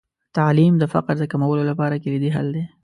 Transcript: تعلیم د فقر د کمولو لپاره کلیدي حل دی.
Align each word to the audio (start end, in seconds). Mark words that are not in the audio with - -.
تعلیم 0.37 0.73
د 0.79 0.83
فقر 0.93 1.15
د 1.19 1.23
کمولو 1.31 1.63
لپاره 1.69 2.01
کلیدي 2.03 2.29
حل 2.35 2.47
دی. 2.55 2.63